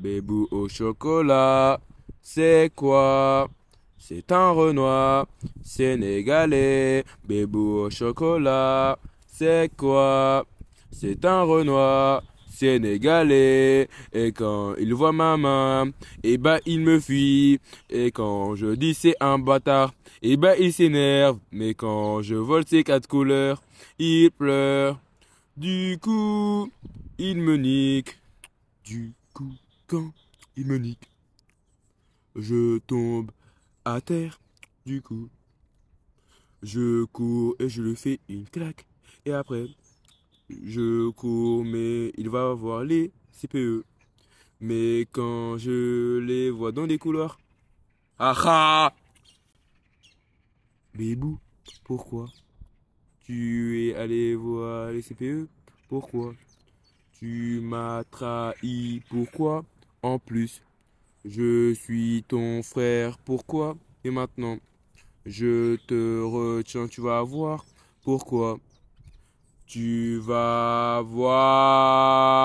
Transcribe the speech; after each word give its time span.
Bébou 0.00 0.48
au 0.50 0.66
chocolat, 0.66 1.78
c'est 2.22 2.72
quoi? 2.74 3.50
C'est 3.98 4.32
un 4.32 4.50
Renoir 4.52 5.26
sénégalais. 5.62 7.04
Bébou 7.28 7.80
au 7.80 7.90
chocolat, 7.90 8.98
c'est 9.26 9.70
quoi? 9.76 10.46
C'est 10.90 11.22
un 11.26 11.42
Renoir 11.42 12.22
sénégalais. 12.50 13.88
Et 14.14 14.32
quand 14.32 14.74
il 14.78 14.94
voit 14.94 15.12
ma 15.12 15.36
main, 15.36 15.90
eh 16.22 16.38
ben 16.38 16.60
il 16.64 16.80
me 16.80 16.98
fuit. 16.98 17.60
Et 17.90 18.10
quand 18.10 18.54
je 18.54 18.74
dis 18.74 18.94
c'est 18.94 19.16
un 19.20 19.38
bâtard, 19.38 19.92
eh 20.22 20.38
ben 20.38 20.54
il 20.58 20.72
s'énerve. 20.72 21.38
Mais 21.52 21.74
quand 21.74 22.22
je 22.22 22.36
vole 22.36 22.66
ses 22.66 22.84
quatre 22.84 23.06
couleurs, 23.06 23.62
il 23.98 24.30
pleure. 24.30 24.98
Du 25.58 25.98
coup, 26.00 26.72
il 27.18 27.36
me 27.36 27.58
nique. 27.58 28.18
Du 28.82 29.12
coup, 29.34 29.52
quand 29.90 30.12
il 30.56 30.66
me 30.68 30.78
nique, 30.78 31.10
je 32.36 32.78
tombe 32.78 33.32
à 33.84 34.00
terre. 34.00 34.40
Du 34.86 35.02
coup, 35.02 35.28
je 36.62 37.04
cours 37.06 37.56
et 37.58 37.68
je 37.68 37.82
lui 37.82 37.96
fais 37.96 38.20
une 38.28 38.44
claque. 38.44 38.86
Et 39.26 39.32
après, 39.32 39.66
je 40.48 41.10
cours, 41.10 41.64
mais 41.64 42.12
il 42.16 42.30
va 42.30 42.54
voir 42.54 42.84
les 42.84 43.10
CPE. 43.32 43.84
Mais 44.60 45.08
quand 45.10 45.58
je 45.58 46.18
les 46.18 46.50
vois 46.50 46.70
dans 46.70 46.86
les 46.86 46.98
couloirs, 46.98 47.40
ah 48.16 48.34
ah 48.44 48.92
Bébou, 50.94 51.40
pourquoi 51.82 52.28
Tu 53.24 53.88
es 53.88 53.94
allé 53.96 54.36
voir 54.36 54.92
les 54.92 55.02
CPE 55.02 55.48
Pourquoi 55.88 56.32
Tu 57.18 57.60
m'as 57.60 58.04
trahi, 58.04 59.02
pourquoi 59.08 59.64
en 60.02 60.18
plus, 60.18 60.62
je 61.24 61.74
suis 61.74 62.24
ton 62.26 62.62
frère, 62.62 63.18
pourquoi? 63.18 63.76
Et 64.04 64.10
maintenant, 64.10 64.58
je 65.26 65.76
te 65.76 66.22
retiens, 66.22 66.88
tu 66.88 67.02
vas 67.02 67.22
voir 67.22 67.64
pourquoi. 68.02 68.58
Tu 69.66 70.18
vas 70.18 71.02
voir. 71.04 72.40